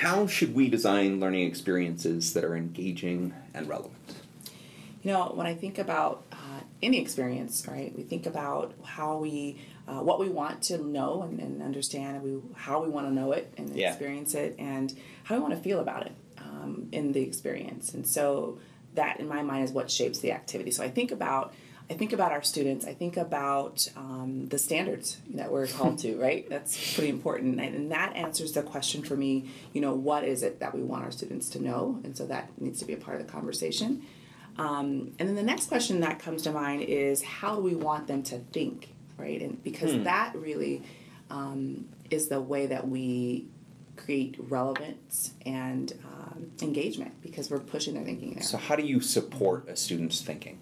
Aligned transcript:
how 0.00 0.26
should 0.26 0.54
we 0.54 0.68
design 0.70 1.20
learning 1.20 1.46
experiences 1.46 2.32
that 2.32 2.42
are 2.42 2.56
engaging 2.56 3.34
and 3.52 3.68
relevant? 3.68 3.94
You 5.02 5.12
know, 5.12 5.32
when 5.34 5.46
I 5.46 5.54
think 5.54 5.78
about 5.78 6.24
uh, 6.32 6.60
any 6.82 6.98
experience, 7.00 7.66
right, 7.68 7.94
we 7.94 8.02
think 8.02 8.24
about 8.26 8.72
how 8.82 9.18
we, 9.18 9.58
uh, 9.86 10.00
what 10.00 10.18
we 10.18 10.28
want 10.28 10.62
to 10.64 10.78
know 10.78 11.22
and, 11.22 11.38
and 11.38 11.62
understand, 11.62 12.16
and 12.16 12.24
we, 12.24 12.40
how 12.54 12.82
we 12.82 12.88
want 12.88 13.08
to 13.08 13.12
know 13.12 13.32
it 13.32 13.52
and 13.58 13.76
Yeah. 13.76 13.90
experience 13.90 14.34
it, 14.34 14.56
and 14.58 14.96
how 15.24 15.34
we 15.36 15.42
want 15.42 15.54
to 15.54 15.60
feel 15.60 15.80
about 15.80 16.06
it 16.06 16.12
um, 16.38 16.88
in 16.92 17.12
the 17.12 17.20
experience. 17.20 17.92
And 17.92 18.06
so 18.06 18.58
that, 18.94 19.20
in 19.20 19.28
my 19.28 19.42
mind, 19.42 19.64
is 19.64 19.72
what 19.72 19.90
shapes 19.90 20.20
the 20.20 20.32
activity. 20.32 20.70
So 20.70 20.82
I 20.82 20.88
think 20.88 21.12
about. 21.12 21.52
I 21.90 21.94
think 21.94 22.12
about 22.12 22.30
our 22.30 22.42
students. 22.42 22.86
I 22.86 22.94
think 22.94 23.16
about 23.16 23.88
um, 23.96 24.46
the 24.46 24.58
standards 24.58 25.18
that 25.34 25.50
we're 25.50 25.66
called 25.78 25.98
to, 26.00 26.16
right? 26.16 26.48
That's 26.48 26.94
pretty 26.94 27.10
important. 27.10 27.60
And, 27.60 27.74
and 27.74 27.92
that 27.92 28.14
answers 28.14 28.52
the 28.52 28.62
question 28.62 29.02
for 29.02 29.16
me, 29.16 29.50
you 29.72 29.80
know, 29.80 29.94
what 29.94 30.22
is 30.22 30.44
it 30.44 30.60
that 30.60 30.72
we 30.74 30.82
want 30.82 31.04
our 31.04 31.10
students 31.10 31.48
to 31.50 31.62
know? 31.62 32.00
And 32.04 32.16
so 32.16 32.26
that 32.26 32.50
needs 32.60 32.78
to 32.78 32.84
be 32.84 32.92
a 32.92 32.96
part 32.96 33.20
of 33.20 33.26
the 33.26 33.32
conversation. 33.32 34.04
Um, 34.56 35.12
and 35.18 35.28
then 35.28 35.34
the 35.34 35.42
next 35.42 35.66
question 35.68 36.00
that 36.00 36.20
comes 36.20 36.42
to 36.42 36.52
mind 36.52 36.82
is 36.82 37.22
how 37.22 37.56
do 37.56 37.62
we 37.62 37.74
want 37.74 38.06
them 38.06 38.22
to 38.24 38.38
think, 38.38 38.92
right? 39.16 39.40
And 39.40 39.62
because 39.64 40.04
that 40.04 40.34
really 40.36 40.82
um, 41.28 41.88
is 42.10 42.28
the 42.28 42.40
way 42.40 42.66
that 42.66 42.86
we 42.86 43.46
create 43.96 44.36
relevance 44.38 45.32
and 45.44 45.92
um, 46.04 46.50
engagement 46.62 47.20
because 47.22 47.50
we're 47.50 47.58
pushing 47.58 47.94
their 47.94 48.04
thinking 48.04 48.34
there. 48.34 48.42
So, 48.42 48.58
how 48.58 48.76
do 48.76 48.82
you 48.82 49.00
support 49.00 49.68
a 49.68 49.76
student's 49.76 50.20
thinking? 50.20 50.58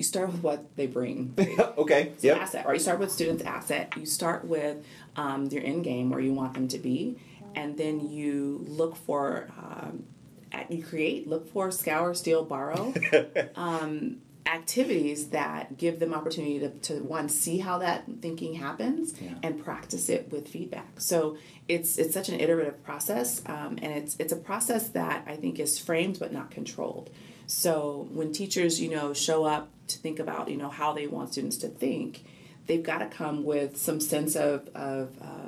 You 0.00 0.04
start 0.04 0.32
with 0.32 0.42
what 0.42 0.74
they 0.76 0.86
bring. 0.86 1.34
okay. 1.76 2.12
It's 2.14 2.24
Yep. 2.24 2.38
asset, 2.40 2.64
or 2.66 2.72
you 2.72 2.80
start 2.80 3.00
with 3.00 3.12
students' 3.12 3.42
asset. 3.42 3.92
You 3.98 4.06
start 4.06 4.46
with 4.46 4.78
um, 5.14 5.44
your 5.48 5.62
end 5.62 5.84
game 5.84 6.08
where 6.08 6.20
you 6.20 6.32
want 6.32 6.54
them 6.54 6.68
to 6.68 6.78
be, 6.78 7.18
and 7.54 7.76
then 7.76 8.00
you 8.08 8.64
look 8.66 8.96
for, 8.96 9.48
um, 9.58 10.04
at, 10.52 10.70
you 10.70 10.82
create, 10.82 11.28
look 11.28 11.52
for, 11.52 11.70
scour, 11.70 12.14
steal, 12.14 12.46
borrow 12.46 12.94
um, 13.56 14.22
activities 14.46 15.28
that 15.28 15.76
give 15.76 15.98
them 16.00 16.14
opportunity 16.14 16.58
to, 16.58 16.68
to 16.70 16.94
one 17.02 17.28
see 17.28 17.58
how 17.58 17.78
that 17.78 18.04
thinking 18.20 18.54
happens 18.54 19.14
Yeah. 19.20 19.34
and 19.42 19.62
practice 19.62 20.08
it 20.08 20.30
with 20.32 20.48
feedback. 20.48 21.00
So 21.00 21.36
it's 21.68 21.98
it's 21.98 22.14
such 22.14 22.28
an 22.28 22.40
iterative 22.40 22.82
process, 22.82 23.42
um, 23.46 23.78
and 23.82 23.92
it's 23.92 24.16
it's 24.18 24.32
a 24.32 24.36
process 24.50 24.88
that 24.90 25.24
I 25.26 25.36
think 25.36 25.58
is 25.60 25.78
framed 25.78 26.18
but 26.18 26.32
not 26.32 26.50
controlled. 26.50 27.10
So 27.46 28.08
when 28.12 28.32
teachers, 28.32 28.80
you 28.80 28.90
know, 28.90 29.12
show 29.12 29.44
up 29.44 29.68
to 29.88 29.98
think 29.98 30.18
about, 30.20 30.48
you 30.50 30.56
know, 30.56 30.68
how 30.70 30.92
they 30.92 31.06
want 31.08 31.32
students 31.32 31.56
to 31.58 31.68
think, 31.68 32.24
they've 32.66 32.82
got 32.82 32.98
to 32.98 33.06
come 33.06 33.44
with 33.44 33.76
some 33.76 34.00
sense 34.00 34.36
of 34.36 34.68
of, 34.74 35.08
um, 35.20 35.39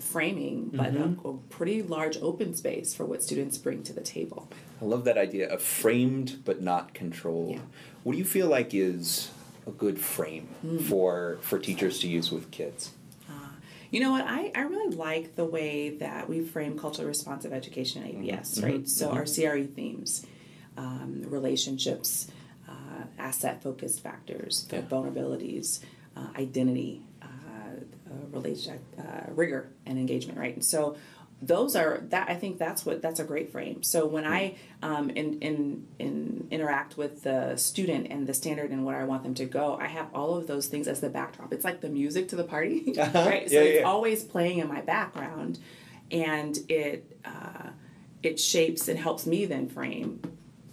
framing, 0.00 0.70
but 0.72 0.94
a, 0.94 1.16
a 1.28 1.34
pretty 1.48 1.82
large 1.82 2.16
open 2.22 2.54
space 2.54 2.94
for 2.94 3.04
what 3.04 3.22
students 3.22 3.58
bring 3.58 3.82
to 3.84 3.92
the 3.92 4.00
table. 4.00 4.48
I 4.80 4.84
love 4.84 5.04
that 5.04 5.18
idea 5.18 5.48
of 5.48 5.62
framed 5.62 6.42
but 6.44 6.60
not 6.62 6.94
controlled. 6.94 7.52
Yeah. 7.56 7.60
What 8.02 8.12
do 8.12 8.18
you 8.18 8.24
feel 8.24 8.48
like 8.48 8.74
is 8.74 9.30
a 9.66 9.70
good 9.70 9.98
frame 10.00 10.48
for 10.88 11.38
for 11.42 11.58
teachers 11.58 11.98
to 12.00 12.08
use 12.08 12.30
with 12.32 12.50
kids? 12.50 12.90
You 13.92 13.98
know 13.98 14.12
what? 14.12 14.24
I, 14.24 14.52
I 14.54 14.60
really 14.60 14.94
like 14.94 15.34
the 15.34 15.44
way 15.44 15.90
that 15.96 16.28
we 16.28 16.42
frame 16.44 16.78
culturally 16.78 17.08
responsive 17.08 17.52
education 17.52 18.04
in 18.04 18.22
APS, 18.22 18.62
right? 18.62 18.88
So 18.88 19.10
our 19.10 19.24
CRE 19.24 19.64
themes, 19.64 20.24
um, 20.76 21.24
relationships, 21.26 22.30
uh, 22.68 23.02
asset 23.18 23.64
focused 23.64 24.00
factors, 24.00 24.68
Yeah. 24.70 24.82
vulnerabilities, 24.82 25.80
uh, 26.16 26.28
identity, 26.36 27.02
uh, 28.06 28.26
relation, 28.36 28.78
uh, 28.98 29.26
rigor, 29.34 29.70
and 29.86 29.98
engagement, 29.98 30.38
right? 30.38 30.54
And 30.54 30.64
so 30.64 30.96
those 31.42 31.74
are 31.74 32.02
that 32.10 32.28
I 32.28 32.34
think 32.34 32.58
that's 32.58 32.84
what 32.84 33.00
that's 33.00 33.18
a 33.18 33.24
great 33.24 33.50
frame. 33.50 33.82
So 33.82 34.06
when 34.06 34.26
I 34.26 34.56
um, 34.82 35.08
in, 35.10 35.38
in 35.40 35.86
in 35.98 36.48
interact 36.50 36.98
with 36.98 37.22
the 37.22 37.56
student 37.56 38.08
and 38.10 38.26
the 38.26 38.34
standard 38.34 38.70
and 38.70 38.84
where 38.84 39.00
I 39.00 39.04
want 39.04 39.22
them 39.22 39.32
to 39.34 39.46
go, 39.46 39.78
I 39.80 39.86
have 39.86 40.08
all 40.14 40.36
of 40.36 40.46
those 40.46 40.66
things 40.66 40.86
as 40.86 41.00
the 41.00 41.08
backdrop. 41.08 41.52
It's 41.52 41.64
like 41.64 41.80
the 41.80 41.88
music 41.88 42.28
to 42.28 42.36
the 42.36 42.44
party, 42.44 42.94
Uh-huh. 42.98 43.24
right? 43.26 43.48
So 43.48 43.54
Yeah, 43.54 43.60
it's 43.62 43.86
always 43.86 44.22
playing 44.22 44.58
in 44.58 44.68
my 44.68 44.82
background, 44.82 45.58
and 46.10 46.58
it 46.68 47.16
uh, 47.24 47.70
it 48.22 48.38
shapes 48.38 48.88
and 48.88 48.98
helps 48.98 49.24
me 49.26 49.46
then 49.46 49.68
frame 49.68 50.20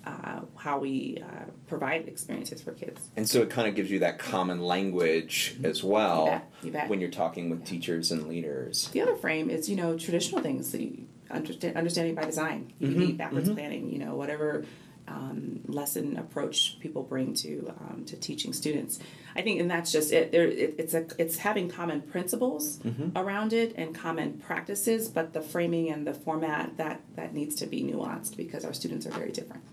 uh, 0.08 0.42
how 0.56 0.80
we 0.80 1.22
uh, 1.24 1.46
provide 1.68 2.08
experiences 2.08 2.62
for 2.62 2.72
kids. 2.72 3.10
And 3.18 3.28
so 3.28 3.42
it 3.42 3.50
kind 3.50 3.68
of 3.68 3.76
gives 3.76 3.92
you 3.92 4.00
that 4.00 4.20
common 4.20 4.62
language 4.62 5.58
as 5.64 5.84
well 5.84 6.26
You 6.26 6.32
bet, 6.32 6.52
you 6.64 6.72
bet. 6.72 6.90
when 6.90 7.02
you're 7.02 7.12
talking 7.12 7.50
with 7.50 7.66
teachers 7.66 8.12
and 8.12 8.28
leaders. 8.28 8.88
The 8.90 9.02
other 9.02 9.16
frame 9.16 9.50
is, 9.50 9.70
you 9.70 9.76
know, 9.76 9.98
traditional 9.98 10.42
things 10.42 10.72
that 10.72 10.82
you 10.82 11.08
understand, 11.30 11.76
understanding 11.78 12.16
by 12.16 12.24
design. 12.24 12.72
You 12.80 12.92
can 12.92 13.02
eat 13.04 13.18
backwards 13.18 13.50
planning, 13.50 13.92
you 13.92 14.00
know, 14.00 14.16
whatever 14.16 14.66
um, 15.18 15.62
lesson 15.68 16.18
approach 16.18 16.78
people 16.80 17.04
bring 17.04 17.34
to 17.44 17.52
um, 17.80 18.04
to 18.06 18.16
teaching 18.16 18.54
students. 18.54 19.00
I 19.36 19.42
think, 19.42 19.60
and 19.62 19.70
that's 19.70 19.92
just 19.92 20.12
it. 20.12 20.32
There, 20.32 20.48
it 20.48 20.76
it's 20.78 20.94
a 20.94 21.06
it's 21.18 21.38
having 21.38 21.70
common 21.70 22.02
principles 22.02 22.80
around 23.16 23.54
it 23.54 23.74
and 23.78 23.94
common 23.94 24.30
practices, 24.48 25.08
but 25.10 25.34
the 25.34 25.42
framing 25.42 25.90
and 25.94 26.06
the 26.06 26.14
format 26.14 26.78
that 26.78 27.02
that 27.16 27.34
needs 27.34 27.56
to 27.56 27.66
be 27.66 27.84
nuanced 27.84 28.38
because 28.38 28.64
our 28.66 28.74
students 28.74 29.06
are 29.08 29.12
very 29.12 29.32
different. 29.32 29.64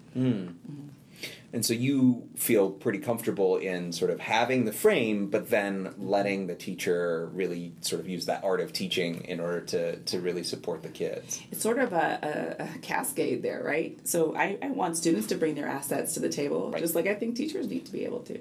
And 1.55 1.65
so 1.65 1.73
you 1.73 2.29
feel 2.35 2.69
pretty 2.69 2.99
comfortable 2.99 3.57
in 3.59 3.93
sort 3.93 4.11
of 4.11 4.19
having 4.19 4.65
the 4.65 4.73
frame, 4.73 5.29
but 5.31 5.51
then 5.51 5.95
letting 5.97 6.49
the 6.49 6.57
teacher 6.57 7.31
really 7.33 7.75
sort 7.81 8.01
of 8.01 8.09
use 8.09 8.27
that 8.27 8.43
art 8.43 8.61
of 8.61 8.73
teaching 8.73 9.25
in 9.27 9.39
order 9.39 9.61
to, 9.61 9.97
to 9.97 10.21
really 10.21 10.43
support 10.43 10.83
the 10.83 10.89
kids. 10.89 11.41
it's 11.53 11.63
sort 11.63 11.79
of 11.79 11.93
a, 11.93 12.57
a, 12.59 12.65
a 12.65 12.79
cascade 12.81 13.43
there, 13.45 13.63
right? 13.63 13.97
So 14.07 14.35
I, 14.35 14.59
I 14.61 14.71
want 14.71 14.97
students 14.97 15.29
to 15.29 15.37
bring 15.37 15.55
their 15.55 15.69
assets 15.69 16.15
to 16.15 16.21
the 16.21 16.29
table, 16.29 16.73
Right. 16.73 16.83
just 16.83 16.97
like 16.97 17.07
I 17.07 17.15
think 17.15 17.37
teachers 17.37 17.69
need 17.69 17.87
to 17.87 17.93
be 17.93 18.05
able 18.05 18.21
to. 18.23 18.41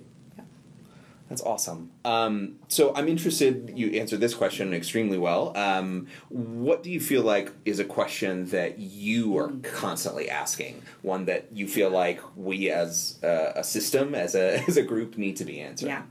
That's 1.29 1.41
awesome. 1.41 1.91
Um, 2.05 2.55
so 2.67 2.93
I'm 2.95 3.07
interested. 3.07 3.73
You 3.75 3.91
answered 3.99 4.19
this 4.19 4.33
question 4.33 4.73
extremely 4.73 5.17
well. 5.17 5.55
Um, 5.57 6.07
what 6.29 6.83
do 6.83 6.91
you 6.91 6.99
feel 6.99 7.23
like 7.23 7.51
is 7.65 7.79
a 7.79 7.85
question 7.85 8.45
that 8.47 8.79
you 8.79 9.37
are 9.37 9.51
constantly 9.63 10.29
asking? 10.29 10.81
One 11.01 11.25
that 11.25 11.47
you 11.51 11.67
feel 11.67 11.89
like 11.89 12.19
we, 12.35 12.69
as 12.69 13.19
a, 13.23 13.53
a 13.55 13.63
system, 13.63 14.13
as 14.13 14.35
a 14.35 14.63
as 14.67 14.77
a 14.77 14.83
group, 14.83 15.17
need 15.17 15.37
to 15.37 15.45
be 15.45 15.59
answering. 15.59 15.91
Yeah. 15.91 16.03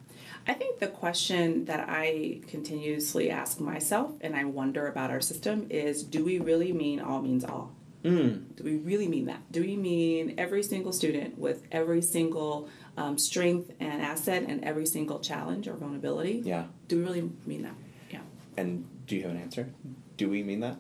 I 0.46 0.54
think 0.54 0.80
the 0.80 0.88
question 0.88 1.66
that 1.66 1.88
I 1.88 2.40
continuously 2.48 3.30
ask 3.30 3.60
myself 3.60 4.12
and 4.22 4.34
I 4.34 4.44
wonder 4.44 4.88
about 4.88 5.10
our 5.10 5.20
system 5.20 5.68
is 5.70 6.02
do 6.02 6.24
we 6.24 6.40
really 6.40 6.72
mean 6.72 7.00
all 7.00 7.22
means 7.22 7.44
all? 7.44 7.72
Mm. 8.02 8.56
Do 8.56 8.64
we 8.64 8.76
really 8.76 9.06
mean 9.08 9.26
that? 9.26 9.50
Do 9.52 9.60
we 9.60 9.76
mean 9.76 10.34
every 10.38 10.62
single 10.62 10.92
student 10.92 11.38
with 11.38 11.62
every 11.70 12.02
single 12.02 12.68
um, 12.96 13.16
strength 13.16 13.70
and 13.78 14.02
asset 14.02 14.44
and 14.48 14.64
every 14.64 14.86
single 14.86 15.20
challenge 15.20 15.68
or 15.68 15.74
vulnerability? 15.74 16.42
Yeah. 16.44 16.64
Do 16.88 16.98
we 16.98 17.04
really 17.04 17.30
mean 17.46 17.62
that? 17.62 17.74
Yeah. 18.10 18.20
And 18.56 18.86
do 19.06 19.14
you 19.16 19.22
have 19.22 19.30
an 19.30 19.36
answer? 19.36 19.68
Do 20.16 20.28
we 20.28 20.42
mean 20.42 20.60
that? 20.60 20.76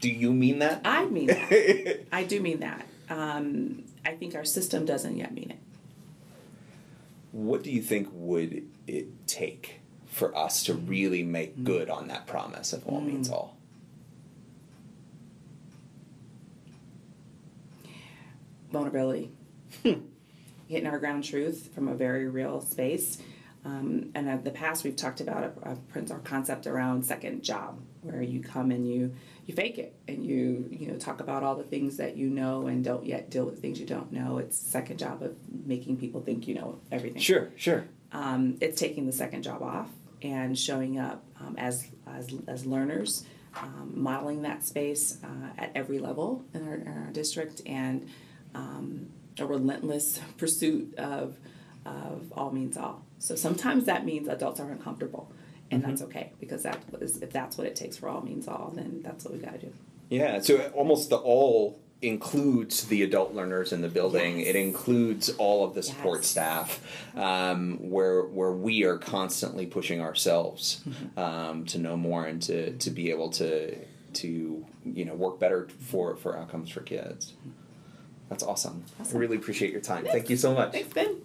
Do 0.00 0.08
you 0.10 0.32
mean 0.32 0.58
that? 0.60 0.82
I 0.84 1.06
mean 1.06 1.26
that. 1.28 2.06
I 2.12 2.24
do 2.24 2.40
mean 2.40 2.60
that. 2.60 2.86
Um, 3.10 3.84
I 4.04 4.12
think 4.12 4.34
our 4.34 4.44
system 4.44 4.84
doesn't 4.84 5.16
yet 5.16 5.32
mean 5.32 5.50
it. 5.50 5.58
what 7.32 7.62
do 7.64 7.70
you 7.70 7.82
think 7.82 8.08
would 8.12 8.62
it 8.86 9.26
take 9.26 9.80
for 10.06 10.36
us 10.36 10.62
to 10.64 10.74
really 10.74 11.22
make 11.24 11.64
good 11.64 11.90
on 11.90 12.06
that 12.08 12.26
promise 12.26 12.72
of 12.72 12.86
all 12.86 13.00
means 13.00 13.28
all? 13.30 13.56
Vulnerability. 18.74 19.30
Hitting 19.82 20.86
our 20.86 20.98
ground 20.98 21.24
truth 21.24 21.70
from 21.74 21.88
a 21.88 21.94
very 21.94 22.28
real 22.28 22.60
space. 22.60 23.18
Um, 23.64 24.10
and 24.14 24.28
in 24.28 24.44
the 24.44 24.50
past, 24.50 24.84
we've 24.84 24.96
talked 24.96 25.20
about 25.20 25.44
a, 25.44 25.70
a 25.70 26.12
our 26.12 26.18
concept 26.18 26.66
around 26.66 27.04
second 27.04 27.42
job, 27.42 27.80
where 28.02 28.20
you 28.20 28.40
come 28.40 28.70
and 28.70 28.86
you 28.86 29.14
you 29.46 29.54
fake 29.54 29.78
it 29.78 29.94
and 30.06 30.24
you 30.24 30.68
you 30.70 30.88
know 30.88 30.98
talk 30.98 31.20
about 31.20 31.42
all 31.42 31.54
the 31.54 31.64
things 31.64 31.96
that 31.96 32.16
you 32.16 32.28
know 32.28 32.66
and 32.66 32.84
don't 32.84 33.06
yet 33.06 33.30
deal 33.30 33.46
with 33.46 33.56
the 33.56 33.60
things 33.62 33.80
you 33.80 33.86
don't 33.86 34.12
know. 34.12 34.36
It's 34.36 34.58
second 34.58 34.98
job 34.98 35.22
of 35.22 35.34
making 35.64 35.96
people 35.96 36.20
think 36.20 36.46
you 36.46 36.54
know 36.54 36.78
everything. 36.92 37.22
Sure, 37.22 37.50
sure. 37.56 37.84
Um, 38.12 38.58
it's 38.60 38.78
taking 38.78 39.06
the 39.06 39.12
second 39.12 39.42
job 39.42 39.62
off 39.62 39.88
and 40.22 40.58
showing 40.58 40.98
up 40.98 41.24
um, 41.40 41.54
as, 41.56 41.88
as 42.06 42.28
as 42.46 42.66
learners, 42.66 43.24
um, 43.56 43.92
modeling 43.94 44.42
that 44.42 44.62
space 44.62 45.18
uh, 45.24 45.52
at 45.56 45.70
every 45.74 45.98
level 45.98 46.44
in 46.52 46.68
our, 46.68 46.74
in 46.74 46.88
our 46.88 47.12
district, 47.12 47.62
and 47.64 48.06
um, 48.54 49.08
a 49.38 49.46
relentless 49.46 50.20
pursuit 50.38 50.94
of 50.98 51.36
of 51.86 52.32
all 52.32 52.50
means 52.50 52.76
all. 52.76 53.02
So 53.18 53.34
sometimes 53.36 53.84
that 53.86 54.04
means 54.06 54.28
adults 54.28 54.58
are 54.60 54.70
uncomfortable, 54.70 55.30
and 55.70 55.82
that's 55.84 56.02
okay 56.02 56.32
because 56.40 56.62
that 56.62 56.78
is 57.00 57.20
if 57.22 57.30
that's 57.32 57.58
what 57.58 57.66
it 57.66 57.76
takes 57.76 57.96
for 57.96 58.08
all 58.08 58.22
means 58.22 58.48
all, 58.48 58.72
then 58.74 59.00
that's 59.02 59.24
what 59.24 59.34
we 59.34 59.40
got 59.40 59.52
to 59.60 59.66
do. 59.66 59.72
Yeah, 60.08 60.40
so 60.40 60.70
almost 60.74 61.10
the 61.10 61.16
all 61.16 61.78
includes 62.02 62.86
the 62.88 63.02
adult 63.02 63.32
learners 63.34 63.72
in 63.72 63.80
the 63.80 63.88
building. 63.88 64.38
Yes. 64.40 64.48
It 64.48 64.56
includes 64.56 65.30
all 65.30 65.64
of 65.64 65.74
the 65.74 65.82
support 65.82 66.18
Yes. 66.20 66.26
staff, 66.28 66.80
um, 67.16 67.78
where 67.90 68.22
where 68.22 68.52
we 68.52 68.84
are 68.84 68.98
constantly 68.98 69.66
pushing 69.66 70.00
ourselves 70.00 70.80
Mm-hmm. 70.88 71.18
um, 71.18 71.64
to 71.66 71.78
know 71.78 71.96
more 71.96 72.24
and 72.26 72.40
to 72.42 72.72
to 72.76 72.90
be 72.90 73.10
able 73.10 73.30
to 73.30 73.76
to 74.14 74.64
you 74.84 75.04
know 75.04 75.14
work 75.14 75.38
better 75.40 75.68
for 75.80 76.14
for 76.16 76.38
outcomes 76.38 76.70
for 76.70 76.80
kids. 76.80 77.32
That's 78.28 78.42
awesome. 78.42 78.84
Awesome. 79.00 79.16
I 79.16 79.20
really 79.20 79.36
appreciate 79.36 79.72
your 79.72 79.80
time. 79.80 80.04
Thank 80.04 80.30
you 80.30 80.36
so 80.36 80.54
much. 80.54 80.72
Thanks, 80.72 80.92
Ben. 80.92 81.16